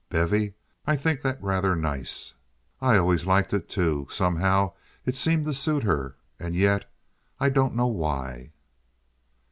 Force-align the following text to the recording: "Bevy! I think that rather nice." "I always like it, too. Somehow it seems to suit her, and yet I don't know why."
"Bevy! 0.09 0.55
I 0.87 0.95
think 0.95 1.21
that 1.21 1.37
rather 1.43 1.75
nice." 1.75 2.33
"I 2.81 2.97
always 2.97 3.27
like 3.27 3.53
it, 3.53 3.69
too. 3.69 4.07
Somehow 4.09 4.73
it 5.05 5.15
seems 5.15 5.45
to 5.47 5.53
suit 5.53 5.83
her, 5.83 6.15
and 6.39 6.55
yet 6.55 6.91
I 7.39 7.49
don't 7.49 7.75
know 7.75 7.85
why." 7.85 8.49